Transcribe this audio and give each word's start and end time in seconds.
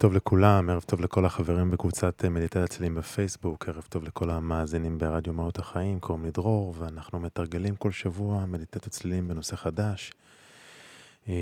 טוב 0.00 0.12
לכולם, 0.12 0.70
ערב 0.70 0.82
טוב 0.82 1.00
לכל 1.00 1.24
החברים 1.24 1.70
בקבוצת 1.70 2.24
אה, 2.24 2.30
מדיטת 2.30 2.56
הצלילים 2.56 2.94
בפייסבוק, 2.94 3.68
ערב 3.68 3.86
טוב 3.88 4.04
לכל 4.04 4.30
המאזינים 4.30 4.98
ברדיו 4.98 5.32
מהות 5.32 5.58
החיים, 5.58 6.00
קוראים 6.00 6.24
לי 6.24 6.30
דרור, 6.30 6.74
ואנחנו 6.78 7.20
מתרגלים 7.20 7.76
כל 7.76 7.90
שבוע 7.90 8.46
מדיטת 8.46 8.86
הצלילים 8.86 9.28
בנושא 9.28 9.56
חדש. 9.56 10.12
אה, 11.28 11.34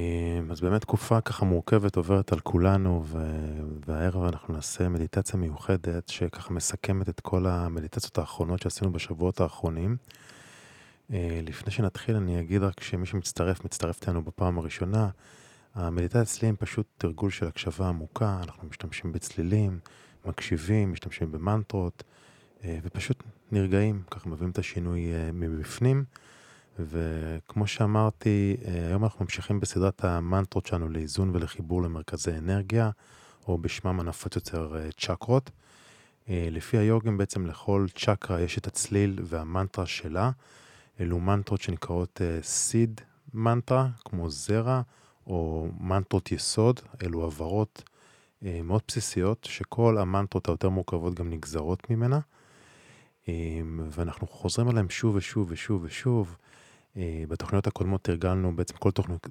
אז 0.50 0.60
באמת 0.60 0.80
תקופה 0.80 1.20
ככה 1.20 1.44
מורכבת 1.44 1.96
עוברת 1.96 2.32
על 2.32 2.40
כולנו, 2.40 3.04
והערב 3.86 4.24
אנחנו 4.24 4.54
נעשה 4.54 4.88
מדיטציה 4.88 5.38
מיוחדת 5.38 6.08
שככה 6.08 6.54
מסכמת 6.54 7.08
את 7.08 7.20
כל 7.20 7.46
המדיטציות 7.46 8.18
האחרונות 8.18 8.62
שעשינו 8.62 8.92
בשבועות 8.92 9.40
האחרונים. 9.40 9.96
אה, 11.12 11.40
לפני 11.42 11.72
שנתחיל 11.72 12.16
אני 12.16 12.40
אגיד 12.40 12.62
רק 12.62 12.82
שמי 12.82 13.06
שמצטרף, 13.06 13.64
מצטרף 13.64 14.08
אלינו 14.08 14.22
בפעם 14.22 14.58
הראשונה. 14.58 15.08
המדיטציה 15.78 16.22
אצלי 16.22 16.48
הם 16.48 16.56
פשוט 16.56 16.86
תרגול 16.98 17.30
של 17.30 17.46
הקשבה 17.46 17.88
עמוקה, 17.88 18.40
אנחנו 18.42 18.68
משתמשים 18.68 19.12
בצלילים, 19.12 19.78
מקשיבים, 20.26 20.92
משתמשים 20.92 21.32
במנטרות, 21.32 22.02
אה, 22.64 22.78
ופשוט 22.82 23.22
נרגעים, 23.52 24.02
ככה 24.10 24.28
מביאים 24.28 24.50
את 24.50 24.58
השינוי 24.58 25.12
אה, 25.12 25.30
מבפנים. 25.32 26.04
וכמו 26.78 27.66
שאמרתי, 27.66 28.56
אה, 28.64 28.86
היום 28.86 29.04
אנחנו 29.04 29.24
ממשיכים 29.24 29.60
בסדרת 29.60 30.04
המנטרות 30.04 30.66
שלנו 30.66 30.88
לאיזון 30.88 31.30
ולחיבור 31.34 31.82
למרכזי 31.82 32.38
אנרגיה, 32.38 32.90
או 33.48 33.58
בשמם 33.58 34.00
הנפוץ 34.00 34.36
יותר 34.36 34.90
צ'קרות. 34.96 35.50
לפי 36.28 36.78
היוגים 36.78 37.18
בעצם 37.18 37.46
לכל 37.46 37.86
צ'קרה 37.94 38.40
יש 38.40 38.58
את 38.58 38.66
הצליל 38.66 39.18
והמנטרה 39.24 39.86
שלה. 39.86 40.30
אלו 41.00 41.20
מנטרות 41.20 41.60
שנקראות 41.60 42.20
סיד 42.42 43.00
מנטרה, 43.34 43.88
כמו 44.04 44.30
זרע. 44.30 44.82
או 45.28 45.68
מנטרות 45.80 46.32
יסוד, 46.32 46.80
אלו 47.02 47.26
הבהרות 47.26 47.82
אה, 48.44 48.60
מאוד 48.64 48.82
בסיסיות, 48.88 49.44
שכל 49.50 49.98
המנטרות 49.98 50.48
היותר 50.48 50.68
מורכבות 50.68 51.14
גם 51.14 51.30
נגזרות 51.30 51.90
ממנה, 51.90 52.20
אה, 53.28 53.60
ואנחנו 53.90 54.26
חוזרים 54.26 54.68
עליהן 54.68 54.88
שוב 54.88 55.14
ושוב 55.14 55.46
ושוב 55.50 55.82
ושוב. 55.84 56.36
אה, 56.96 57.24
בתוכניות 57.28 57.66
הקודמות 57.66 58.04
תרגלנו, 58.04 58.56
בעצם 58.56 58.76
כל 58.76 58.90
תוכנית, 58.90 59.26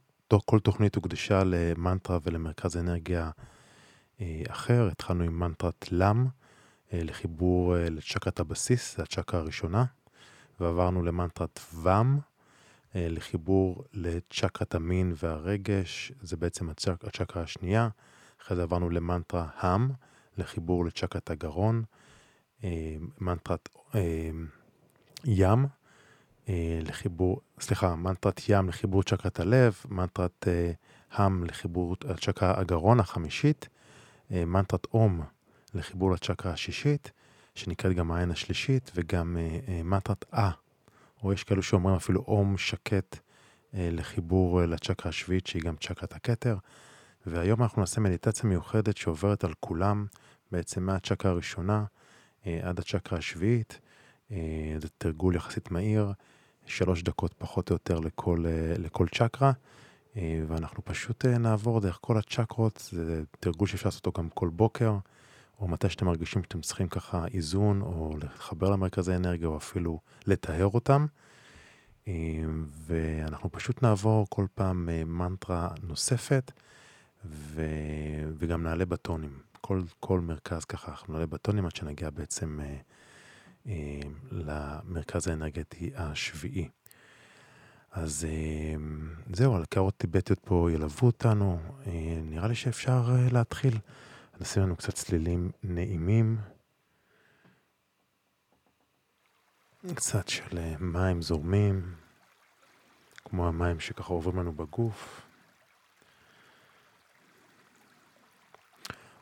כל 0.46 0.60
תוכנית 0.60 0.96
הוקדשה 0.96 1.44
למנטרה 1.44 2.18
ולמרכז 2.24 2.78
אנרגיה 2.78 3.32
אחר. 4.48 4.88
התחלנו 4.92 5.24
עם 5.24 5.40
מנטרת 5.40 5.92
לם, 5.92 6.28
אה, 6.94 7.04
לחיבור 7.04 7.76
לצ'קרת 7.78 8.40
הבסיס, 8.40 8.98
זו 8.98 9.04
הצ'קרה 9.04 9.40
הראשונה, 9.40 9.86
ועברנו 10.60 11.04
למנטרת 11.04 11.60
ואם, 11.74 12.18
לחיבור 12.96 13.84
לצ'קרת 13.94 14.76
המין 14.76 15.14
והרגש, 15.16 16.12
זה 16.22 16.38
בעצם 16.38 16.70
הצ'ק, 16.70 17.06
הצ'קרה 17.06 17.44
השנייה. 17.44 17.90
אחרי 18.42 18.58
זה 18.58 18.64
עברנו 18.64 18.90
למנטרה 18.90 19.48
האם, 19.58 19.90
לחיבור 20.38 20.86
לצ'קרת 20.86 21.30
הגרון, 21.30 21.84
אה, 22.64 22.96
מנטרת 23.22 23.70
אה, 23.96 24.30
ים, 25.26 25.66
לחיבור, 26.82 27.42
סליחה, 27.60 27.96
מנטרת 27.96 28.42
ים 28.50 28.70
לחיבור 28.70 29.04
צ'קרת 29.04 29.40
הלב, 29.40 29.76
מנטרת 29.90 30.48
האם 31.12 31.44
לחיבור 31.44 31.96
צ'קרה 32.22 32.60
הגרון 32.60 33.00
החמישית, 33.00 33.70
מנטרת 34.32 34.88
אום 34.94 35.22
לחיבור 35.74 36.12
לצ'קרה 36.12 36.52
השישית, 36.52 37.12
שנקראת 37.56 37.94
גם 37.96 38.12
העין 38.12 38.32
השלישית, 38.32 38.92
וגם 38.96 39.38
מנטרת 39.84 40.26
אה 40.34 40.52
או 41.24 41.34
יש 41.34 41.44
כאלו 41.44 41.64
שאומרים 41.64 41.96
אפילו 41.96 42.24
אום 42.28 42.58
שקט 42.58 43.18
אה, 43.74 43.90
לחיבור 43.92 44.62
אה, 44.62 44.66
לצ'קרה 44.66 45.10
השביעית, 45.10 45.48
שהיא 45.48 45.62
גם 45.62 45.76
צ'קרת 45.76 46.14
הכתר. 46.14 46.58
והיום 47.26 47.64
אנחנו 47.64 47.82
נעשה 47.82 48.02
מדיטציה 48.02 48.50
מיוחדת 48.50 48.98
שעוברת 48.98 49.44
על 49.44 49.54
כולם, 49.60 50.06
בעצם 50.52 50.84
מהצ'קרה 50.84 51.32
הראשונה 51.32 51.86
אה, 52.48 52.60
עד 52.64 52.80
הצ'קרה 52.80 53.20
השביעית. 53.20 53.80
אה, 54.32 54.38
זה 54.82 54.88
תרגול 54.98 55.36
יחסית 55.36 55.72
מהיר, 55.72 56.12
שלוש 56.66 57.04
דקות 57.04 57.34
פחות 57.38 57.70
או 57.70 57.76
יותר 57.76 58.00
לכל, 58.00 58.44
אה, 58.48 58.78
לכל 58.78 59.08
צ'קרה. 59.08 59.52
אה, 60.18 60.42
ואנחנו 60.48 60.86
פשוט 60.86 61.26
אה, 61.26 61.38
נעבור 61.38 61.80
דרך 61.82 61.98
כל 62.02 62.18
הצ'קרות, 62.18 62.90
זה 62.92 63.24
תרגול 63.40 63.68
שאפשר 63.68 63.88
לעשות 63.88 64.06
אותו 64.06 64.22
גם 64.22 64.30
כל 64.30 64.50
בוקר. 64.50 64.98
או 65.60 65.68
מתי 65.68 65.90
שאתם 65.90 66.06
מרגישים 66.06 66.44
שאתם 66.44 66.62
צריכים 66.62 66.88
ככה 66.88 67.26
איזון, 67.34 67.82
או 67.82 68.16
לחבר 68.24 68.70
למרכזי 68.70 69.16
אנרגיה, 69.16 69.48
או 69.48 69.58
אפילו 69.58 70.00
לטהר 70.26 70.68
אותם. 70.68 71.06
אה, 72.08 72.14
ואנחנו 72.88 73.52
פשוט 73.52 73.84
נעבור 73.84 74.28
כל 74.30 74.46
פעם 74.56 74.90
אה, 74.90 75.04
מנטרה 75.06 75.70
נוספת, 75.84 76.52
ו... 77.26 77.62
וגם 78.38 78.64
נעלה 78.64 78.86
בטונים. 78.86 79.40
כל, 79.62 79.82
כל 80.00 80.20
מרכז 80.20 80.66
ככה, 80.66 80.92
אנחנו 80.92 81.14
נעלה 81.14 81.26
בטונים 81.26 81.66
עד 81.66 81.76
שנגיע 81.76 82.10
בעצם 82.10 82.60
אה, 82.64 82.78
אה, 83.68 84.00
למרכז 84.32 85.28
האנרגטי 85.28 85.92
השביעי. 85.96 86.70
אז 87.92 88.28
אה, 88.30 88.76
זהו, 89.34 89.58
הקערות 89.58 89.98
טיבטיות 89.98 90.40
פה 90.40 90.70
ילוו 90.74 91.06
אותנו, 91.06 91.60
אה, 91.88 92.20
נראה 92.24 92.48
לי 92.48 92.56
שאפשר 92.56 93.04
אה, 93.10 93.28
להתחיל. 93.32 93.78
נשים 94.40 94.64
לנו 94.64 94.76
קצת 94.76 94.94
צלילים 94.94 95.52
נעימים. 95.64 96.38
קצת 99.96 100.28
של 100.28 100.58
אה, 100.58 100.76
מים 100.80 101.22
זורמים, 101.22 101.94
כמו 103.26 103.48
המים 103.48 103.80
שככה 103.80 104.14
עוברים 104.14 104.38
לנו 104.40 104.52
בגוף. 104.52 105.22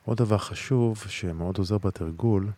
עוד 0.05 0.17
דבר 0.17 0.37
חשוב 0.37 0.97
שמאוד 0.97 1.57
עוזר 1.57 1.77
בתרגול, 1.77 2.51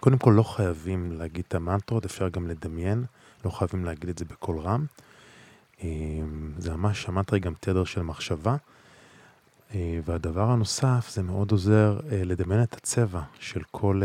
קודם 0.00 0.18
כל 0.18 0.34
לא 0.36 0.42
חייבים 0.42 1.12
להגיד 1.12 1.44
את 1.48 1.54
המנטרות, 1.54 2.04
אפשר 2.04 2.28
גם 2.28 2.48
לדמיין, 2.48 3.04
לא 3.44 3.50
חייבים 3.50 3.84
להגיד 3.84 4.08
את 4.08 4.18
זה 4.18 4.24
בקול 4.24 4.58
רם. 4.58 4.86
אה, 5.82 5.88
זה 6.58 6.76
ממש, 6.76 7.08
המנטרה 7.08 7.36
היא 7.36 7.42
גם 7.42 7.54
תדר 7.60 7.84
של 7.84 8.02
מחשבה. 8.02 8.56
אה, 9.74 10.00
והדבר 10.04 10.50
הנוסף, 10.50 11.08
זה 11.10 11.22
מאוד 11.22 11.50
עוזר 11.50 12.00
אה, 12.10 12.24
לדמיין 12.24 12.62
את 12.62 12.74
הצבע 12.74 13.22
של 13.40 13.62
כל 13.70 14.00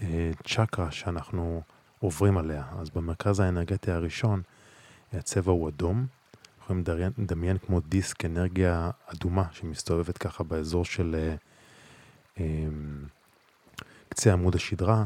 אה, 0.00 0.30
צ'קרה 0.44 0.90
שאנחנו 0.90 1.62
עוברים 1.98 2.38
עליה. 2.38 2.64
אז 2.78 2.90
במרכז 2.90 3.40
האנרגטי 3.40 3.90
הראשון, 3.90 4.42
הצבע 5.12 5.52
הוא 5.52 5.68
אדום. 5.68 6.06
יכולים 6.62 6.84
לדמיין 7.18 7.58
כמו 7.58 7.80
דיסק 7.80 8.24
אנרגיה 8.24 8.90
אדומה 9.06 9.44
שמסתובבת 9.52 10.18
ככה 10.18 10.44
באזור 10.44 10.84
של 10.84 11.34
קצה 14.08 14.32
עמוד 14.32 14.54
השדרה. 14.54 15.04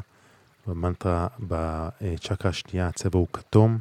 במנטרה, 0.67 1.27
בצ'קרה 1.39 2.51
השנייה 2.51 2.87
הצבע 2.87 3.19
הוא 3.19 3.27
כתום, 3.33 3.79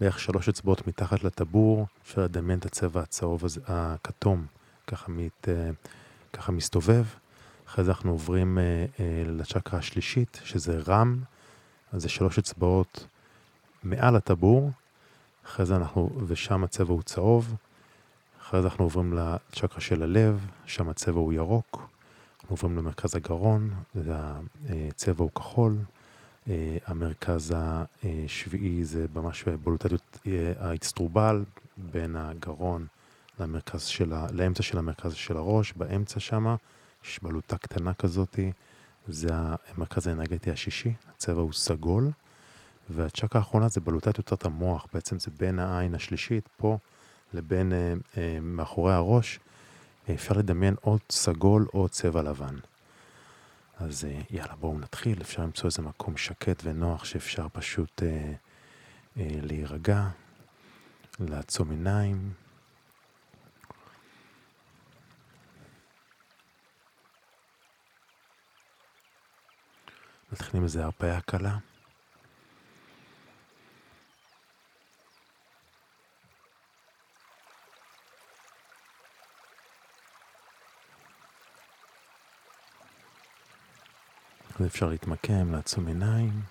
בערך 0.00 0.20
שלוש 0.20 0.48
אצבעות 0.48 0.86
מתחת 0.86 1.24
לטבור, 1.24 1.86
אפשר 2.02 2.24
לדמיין 2.24 2.58
את 2.58 2.66
הצבע 2.66 3.00
הצהוב 3.00 3.44
הזה, 3.44 3.60
הכתום 3.66 4.46
ככה, 4.88 5.10
מת, 5.10 5.48
אה, 5.48 5.70
ככה 6.32 6.52
מסתובב. 6.52 7.04
אחרי 7.68 7.84
זה 7.84 7.90
אנחנו 7.90 8.10
עוברים 8.10 8.58
אה, 8.58 8.62
אה, 9.00 9.22
לצ'קרה 9.26 9.78
השלישית, 9.78 10.40
שזה 10.44 10.80
רם, 10.86 11.18
אז 11.92 12.02
זה 12.02 12.08
שלוש 12.08 12.38
אצבעות 12.38 13.06
מעל 13.82 14.16
הטבור. 14.16 14.70
אחרי 15.46 15.66
זה 15.66 15.76
אנחנו, 15.76 16.10
ושם 16.26 16.64
הצבע 16.64 16.92
הוא 16.92 17.02
צהוב. 17.02 17.54
אחרי 18.40 18.62
זה 18.62 18.68
אנחנו 18.68 18.84
עוברים 18.84 19.12
לצ'קרה 19.12 19.80
של 19.80 20.02
הלב, 20.02 20.46
שם 20.66 20.88
הצבע 20.88 21.20
הוא 21.20 21.32
ירוק. 21.32 21.88
אנחנו 22.34 22.54
עוברים 22.54 22.76
למרכז 22.76 23.14
הגרון, 23.14 23.70
הצבע 24.88 25.22
הוא 25.22 25.30
כחול. 25.34 25.76
המרכז 26.86 27.54
השביעי 27.56 28.84
זה 28.84 29.06
ממש 29.14 29.44
בולטליות 29.48 30.18
האצטרובל 30.58 31.44
בין 31.76 32.16
הגרון 32.16 32.86
למרכז 33.40 33.82
של 33.82 34.12
ה... 34.12 34.26
לאמצע 34.32 34.62
של 34.62 34.78
המרכז 34.78 35.14
של 35.14 35.36
הראש, 35.36 35.72
באמצע 35.72 36.20
שמה, 36.20 36.56
יש 37.04 37.20
בלוטה 37.22 37.58
קטנה 37.58 37.94
כזאתי, 37.94 38.52
זה 39.08 39.28
המרכז 39.32 40.06
האנרגטי 40.06 40.50
השישי, 40.50 40.92
הצבע 41.10 41.40
הוא 41.40 41.52
סגול, 41.52 42.10
והצ'קרה 42.90 43.40
האחרונה 43.40 43.68
זה 43.68 43.80
בלוטת 43.80 44.18
יותר 44.18 44.34
את 44.34 44.44
המוח, 44.44 44.86
בעצם 44.92 45.18
זה 45.18 45.30
בין 45.38 45.58
העין 45.58 45.94
השלישית 45.94 46.48
פה 46.56 46.78
לבין 47.34 47.72
אה, 47.72 47.94
אה, 48.16 48.38
מאחורי 48.42 48.92
הראש, 48.92 49.40
אה, 50.08 50.14
אפשר 50.14 50.34
לדמיין 50.34 50.74
או 50.84 50.98
סגול 51.10 51.66
או 51.74 51.88
צבע 51.88 52.22
לבן. 52.22 52.56
אז 53.80 54.04
אה, 54.04 54.20
יאללה 54.30 54.54
בואו 54.60 54.78
נתחיל, 54.78 55.22
אפשר 55.22 55.42
למצוא 55.42 55.66
איזה 55.66 55.82
מקום 55.82 56.16
שקט 56.16 56.62
ונוח 56.64 57.04
שאפשר 57.04 57.46
פשוט 57.52 58.02
אה, 58.02 58.32
אה, 59.16 59.38
להירגע, 59.42 60.08
לעצום 61.20 61.70
עיניים. 61.70 62.32
מתחילים 70.32 70.64
איזה 70.64 70.84
הרפאיה 70.84 71.20
קלה. 71.20 71.56
ואפשר 84.60 84.88
להתמקם, 84.88 85.52
לעצום 85.52 85.86
עיניים, 85.86 86.42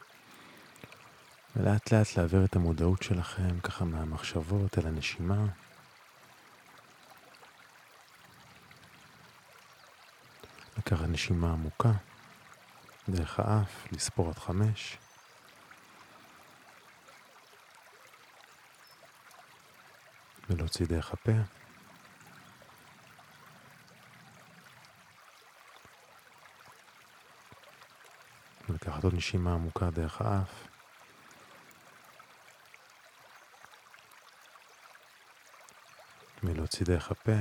ולאט 1.55 1.91
לאט 1.93 2.17
להעביר 2.17 2.45
את 2.45 2.55
המודעות 2.55 3.03
שלכם 3.03 3.59
ככה 3.59 3.85
מהמחשבות 3.85 4.77
אל 4.77 4.87
הנשימה. 4.87 5.45
לקחת 10.77 11.05
נשימה 11.07 11.51
עמוקה. 11.51 11.91
דרך 13.09 13.39
האף, 13.39 13.87
לספור 13.91 14.29
עד 14.29 14.37
חמש. 14.39 14.97
ולהוציא 20.49 20.85
דרך 20.85 21.11
הפה. 21.13 21.31
ולקחת 28.69 29.03
עוד 29.03 29.13
נשימה 29.13 29.53
עמוקה 29.53 29.89
דרך 29.89 30.21
האף. 30.21 30.67
ולהוציא 36.43 36.85
דרך 36.85 37.11
הפה. 37.11 37.31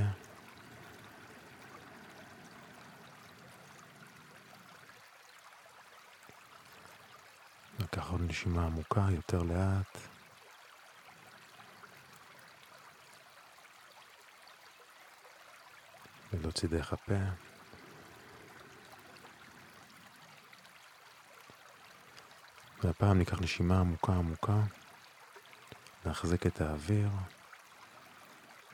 לקח 7.79 8.09
עוד 8.09 8.21
נשימה 8.37 8.65
עמוקה, 8.65 9.01
יותר 9.11 9.43
לאט. 9.43 9.97
ולהוציא 16.33 16.69
דרך 16.69 16.93
הפה. 16.93 17.13
והפעם 22.83 23.17
ניקח 23.17 23.41
נשימה 23.41 23.79
עמוקה 23.79 24.13
עמוקה, 24.13 24.61
נחזק 26.05 26.47
את 26.47 26.61
האוויר, 26.61 27.09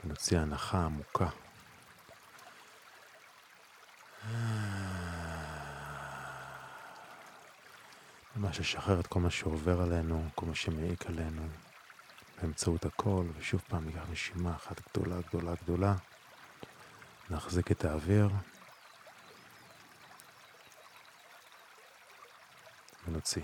ונוציא 0.04 0.40
הנחה 0.40 0.86
עמוקה. 0.86 1.43
ממש 8.54 8.60
לשחרר 8.60 9.00
את 9.00 9.08
כל 9.08 9.20
מה 9.20 9.30
שעובר 9.30 9.82
עלינו, 9.82 10.30
כל 10.36 10.46
מה 10.46 10.56
שמעיק 10.56 11.06
עלינו, 11.06 11.42
באמצעות 12.42 12.86
הכל, 12.86 13.26
ושוב 13.38 13.62
פעם 13.68 13.86
ניקח 13.86 14.02
נשימה 14.12 14.56
אחת 14.56 14.82
גדולה, 14.90 15.16
גדולה, 15.28 15.54
גדולה, 15.64 15.96
נחזיק 17.30 17.72
את 17.72 17.86
האוויר, 17.86 18.30
ונוציא. 23.08 23.42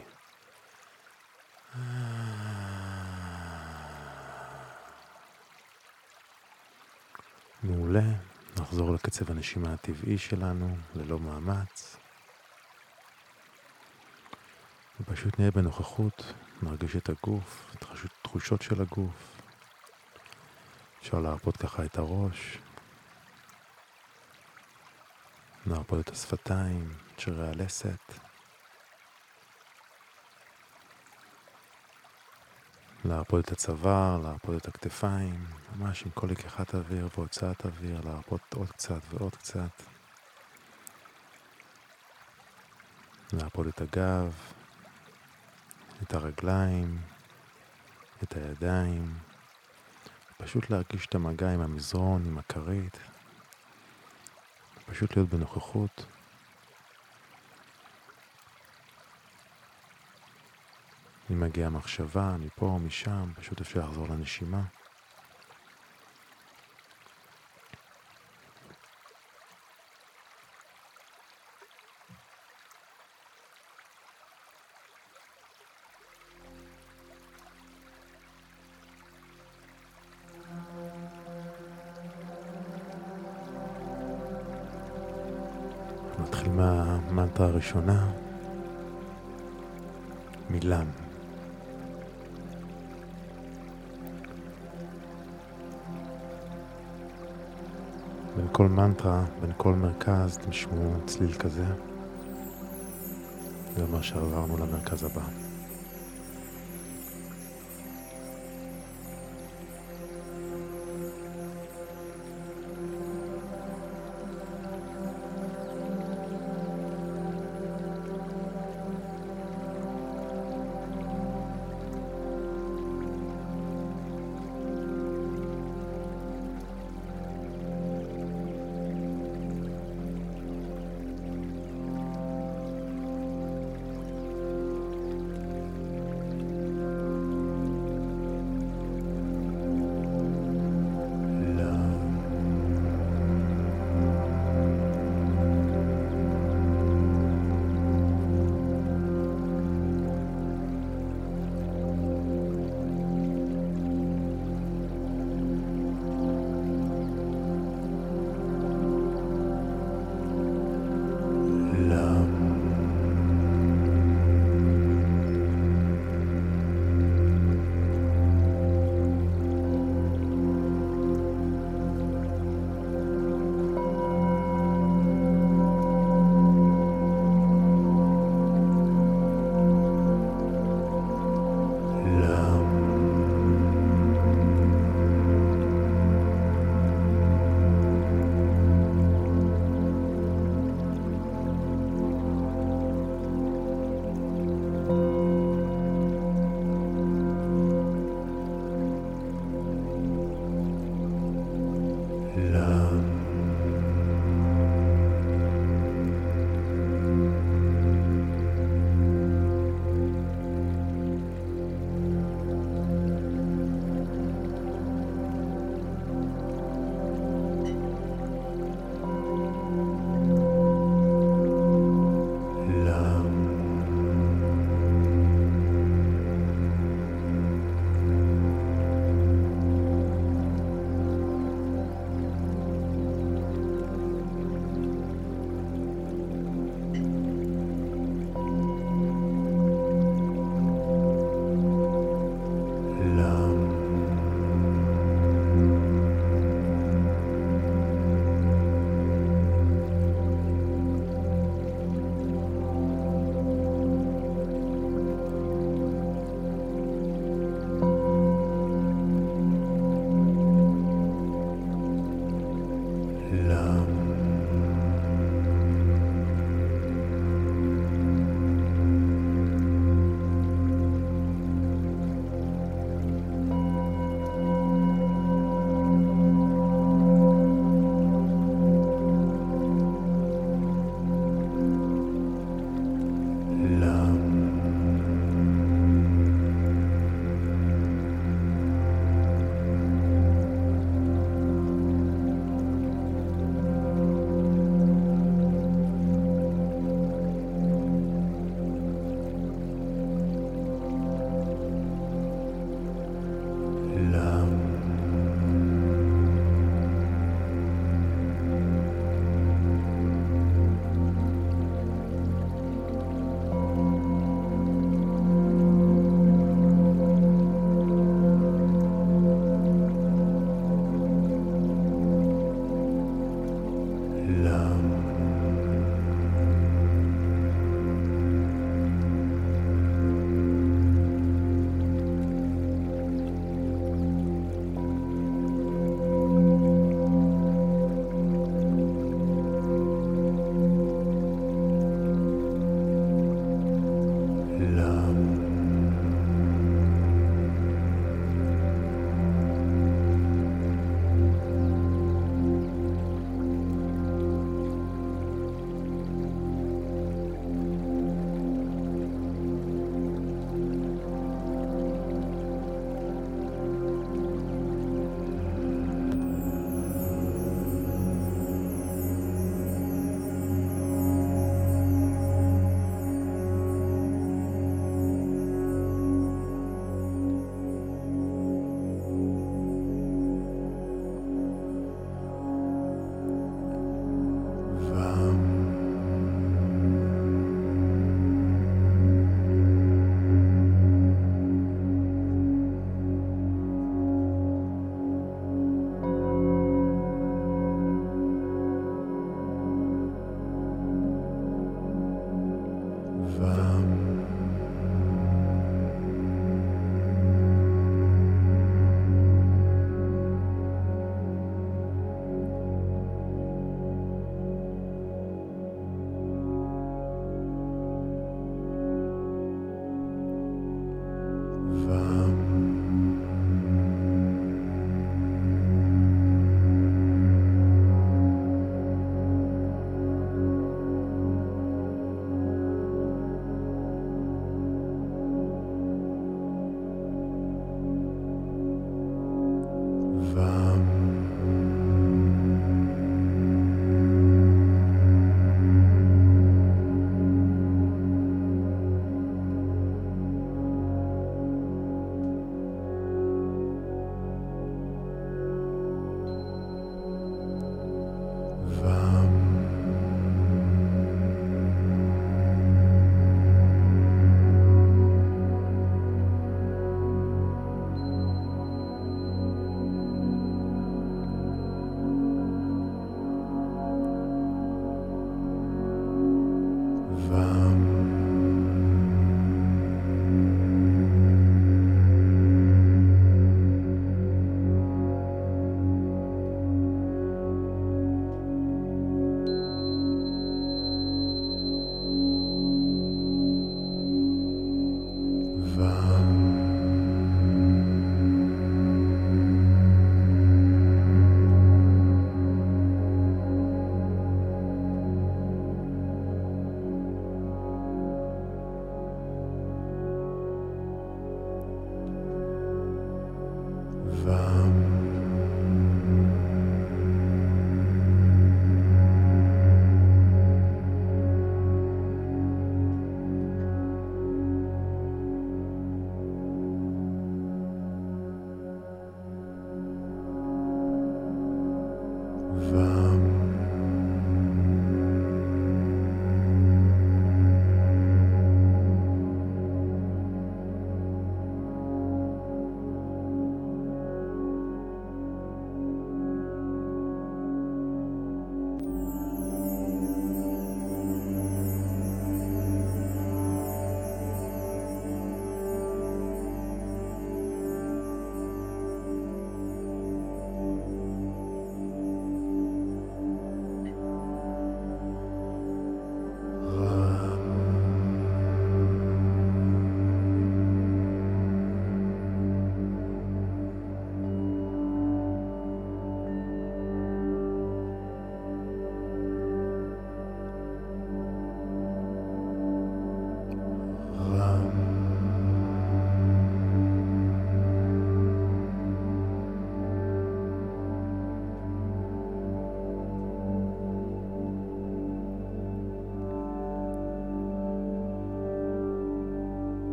מעולה, 7.63 8.13
נחזור 8.59 8.94
לקצב 8.94 9.31
הנשימה 9.31 9.73
הטבעי 9.73 10.17
שלנו, 10.17 10.77
ללא 10.95 11.19
מאמץ. 11.19 11.97
ופשוט 15.00 15.40
נהיה 15.40 15.51
בנוכחות, 15.51 16.34
נרגיש 16.62 16.96
את 16.96 17.10
הגוף, 17.10 17.75
את 17.75 17.86
תחושות 18.22 18.62
של 18.62 18.81
הגוף. 18.81 19.42
אפשר 21.01 21.19
להרפות 21.19 21.57
ככה 21.57 21.86
את 21.86 21.98
הראש, 21.98 22.57
להרפות 25.66 26.00
את 26.00 26.10
השפתיים, 26.10 26.94
את 27.16 27.19
שרירי 27.19 27.48
הלסת. 27.48 28.13
להרפות 33.06 33.46
את 33.46 33.51
הצוואר, 33.51 34.18
להרפות 34.24 34.62
את 34.62 34.68
הכתפיים, 34.68 35.46
ממש 35.75 36.04
עם 36.04 36.12
כל 36.12 36.28
לקיחת 36.28 36.75
אוויר 36.75 37.10
והוצאת 37.18 37.66
אוויר, 37.66 38.01
להרפות 38.06 38.42
עוד 38.56 38.72
קצת 38.72 39.01
ועוד 39.10 39.36
קצת. 39.36 39.84
להרפות 43.34 43.68
את 43.68 43.81
הגב, 43.81 44.34
את 46.04 46.13
הרגליים, 46.13 47.01
את 48.24 48.36
הידיים, 48.36 49.13
פשוט 50.38 50.69
להרגיש 50.69 51.06
את 51.06 51.16
המגע 51.16 51.54
עם 51.54 51.62
המזרון, 51.62 52.25
עם 52.25 52.38
הכרית, 52.38 52.98
פשוט 54.86 55.16
להיות 55.16 55.30
בנוכחות. 55.30 56.06
אם 61.31 61.40
מגיעה 61.40 61.69
מחשבה 61.69 62.36
מפה 62.40 62.66
או 62.66 62.80
משם, 62.80 63.31
פשוט 63.36 63.62
אפשר 63.62 63.80
לחזור 63.80 64.07
לנשימה. 64.07 64.63
הראשונה, 87.60 88.12
מילם. 90.50 90.86
בין 98.36 98.48
כל 98.51 98.68
מנטרה, 98.68 99.24
בין 99.42 99.51
כל 99.58 99.74
מרכז, 99.74 100.38
תשמעו 100.50 100.94
צליל 101.06 101.34
כזה. 101.34 101.66
זה 103.75 103.84
אומר 103.84 104.01
שעברנו 104.01 104.58
למרכז 104.58 105.04
הבא. 105.04 105.49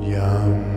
Yum. 0.00 0.69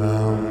Um. 0.00 0.49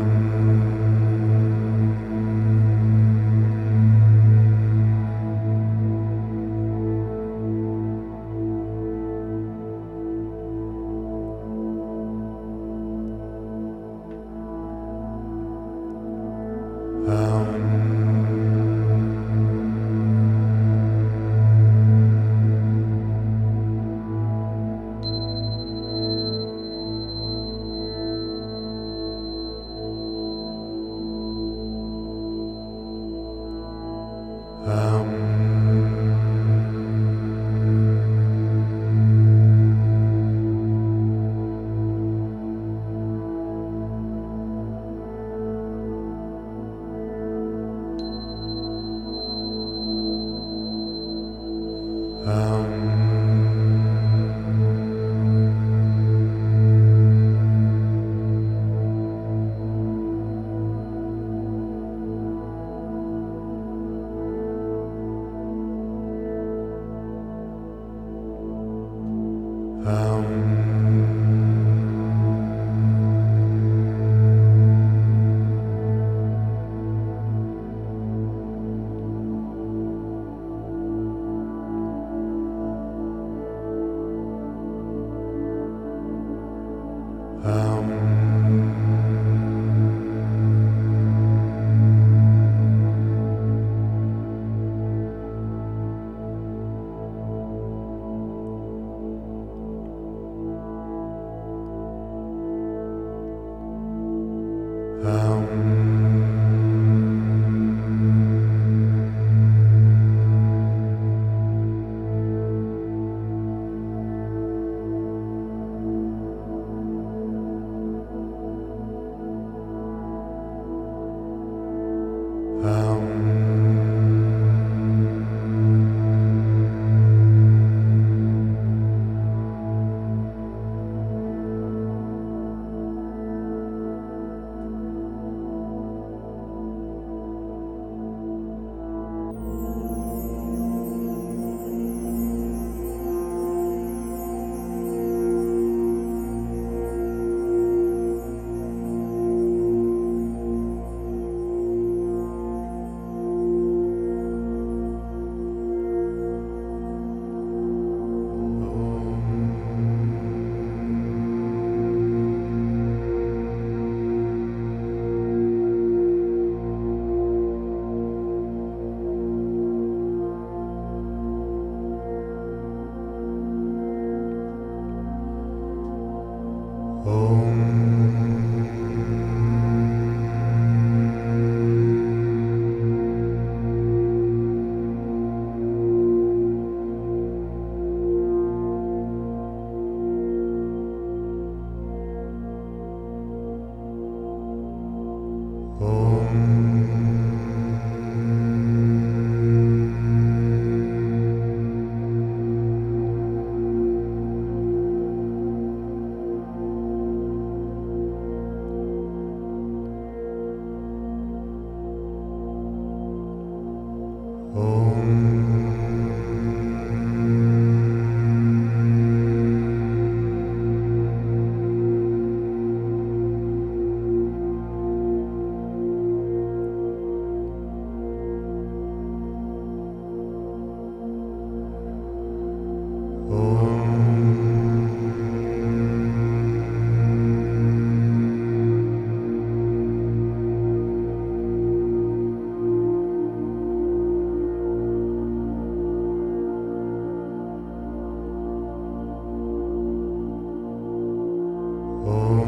Oh. 252.07 252.38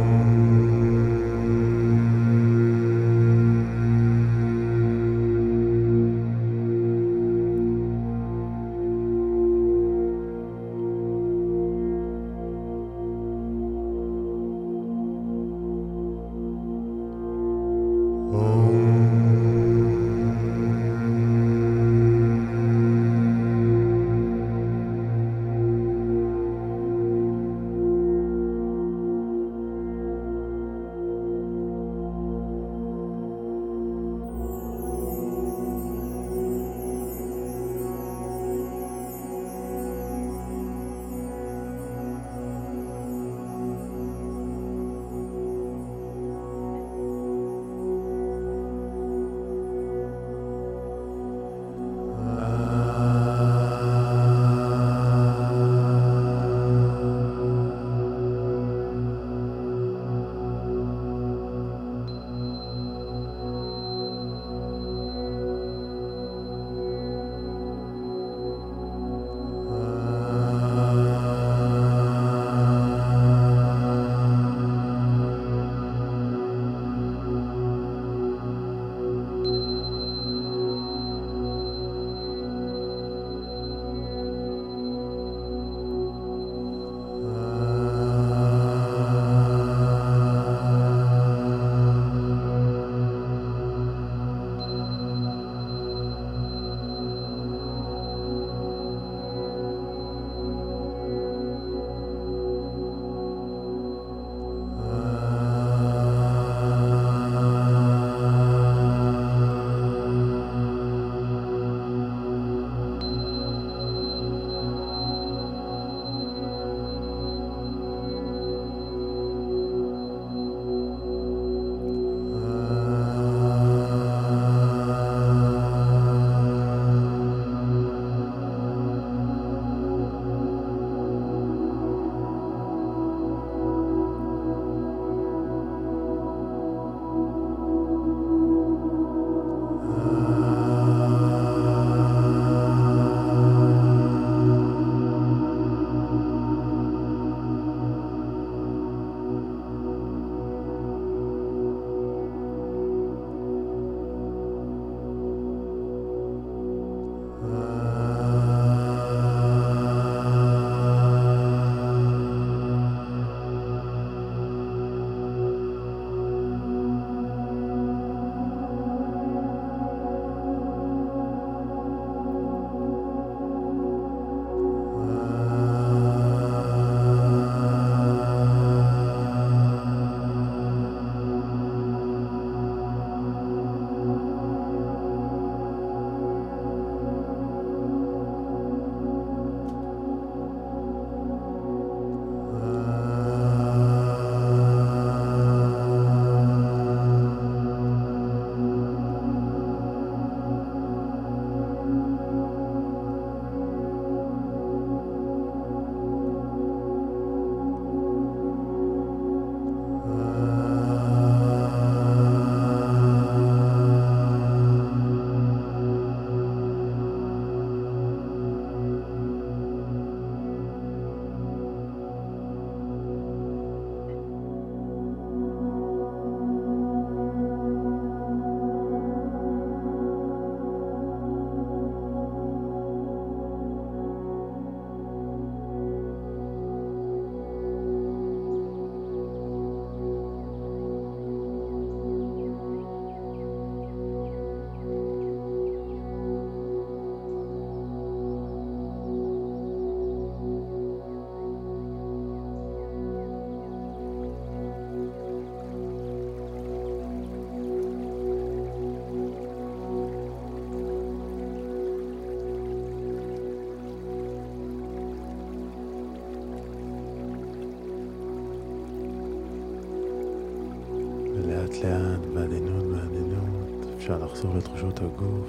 לתחושות 274.62 275.00
הגוף. 275.00 275.48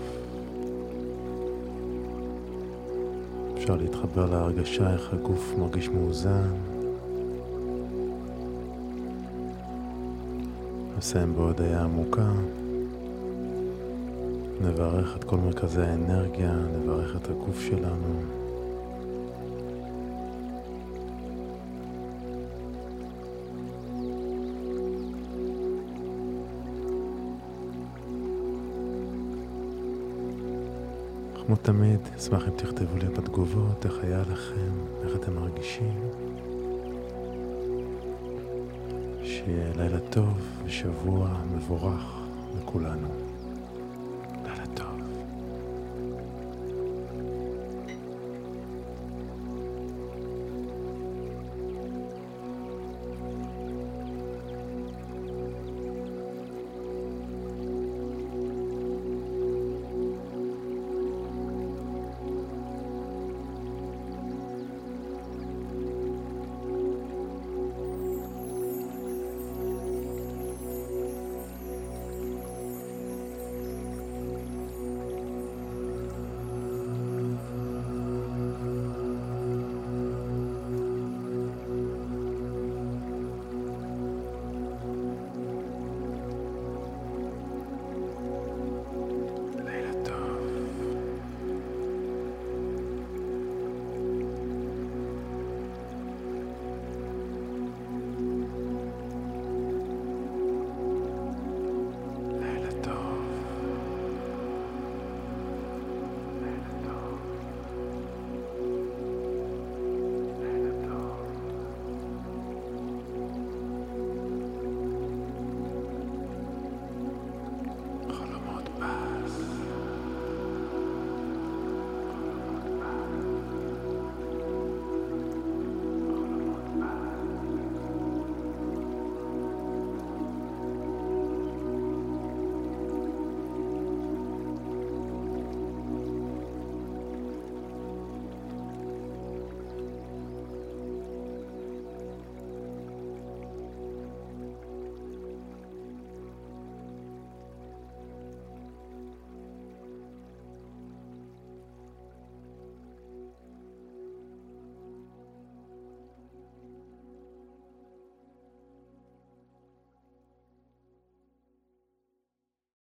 אפשר 3.56 3.76
להתחבר 3.76 4.30
להרגשה 4.30 4.92
איך 4.92 5.12
הגוף 5.12 5.54
מרגיש 5.58 5.88
מאוזן. 5.88 6.50
נסיים 10.98 11.34
בהודיה 11.34 11.82
עמוקה. 11.82 12.32
נברך 14.60 15.16
את 15.16 15.24
כל 15.24 15.36
מרכזי 15.36 15.82
האנרגיה, 15.82 16.52
נברך 16.52 17.16
את 17.16 17.30
הגוף 17.30 17.60
שלנו. 17.60 18.41
תמיד, 31.62 32.00
אשמח 32.16 32.42
אם 32.48 32.56
תכתבו 32.56 32.96
לי 32.96 33.08
בתגובות 33.08 33.86
איך 33.86 33.94
היה 34.02 34.22
לכם, 34.22 34.72
איך 35.04 35.16
אתם 35.16 35.34
מרגישים. 35.34 36.10
שיהיה 39.24 39.72
לילה 39.76 40.00
טוב 40.10 40.38
ושבוע 40.64 41.28
מבורך. 41.54 42.22
לכולנו. 42.58 43.31